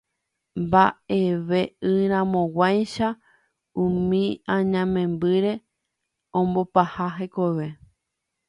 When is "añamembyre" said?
4.55-5.53